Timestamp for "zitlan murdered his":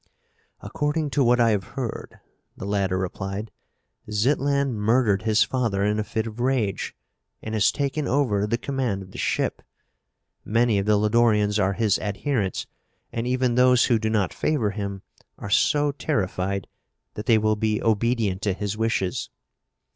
4.09-5.43